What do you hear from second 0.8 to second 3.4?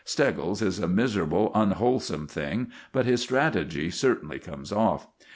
miserable, unwholesome thing, but his